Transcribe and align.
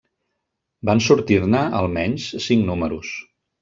Van 0.91 1.03
sortir-ne, 1.09 1.63
almenys, 1.83 2.29
cinc 2.51 2.69
números. 2.75 3.19